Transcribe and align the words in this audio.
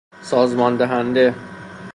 سازمان 0.21 0.77
دهنده 0.77 1.35